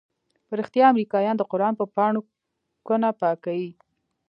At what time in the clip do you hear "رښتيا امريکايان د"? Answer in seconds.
0.59-1.43